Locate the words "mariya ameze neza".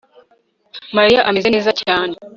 0.97-1.71